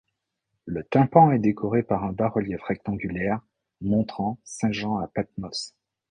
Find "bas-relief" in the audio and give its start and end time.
2.11-2.63